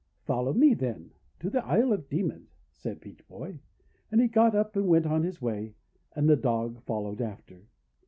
"Follow 0.23 0.51
me, 0.51 0.73
then, 0.73 1.11
to 1.39 1.51
the 1.51 1.63
Isle 1.63 1.93
of 1.93 2.09
Demons," 2.09 2.49
said 2.71 3.01
Peach 3.01 3.27
Boy, 3.27 3.59
and 4.11 4.19
he 4.19 4.27
got 4.27 4.55
up 4.55 4.75
and 4.75 4.87
went 4.87 5.05
on 5.05 5.21
his 5.21 5.39
way. 5.43 5.75
And 6.15 6.27
the 6.27 6.35
Dog 6.35 6.81
followed 6.81 7.21
after. 7.21 7.67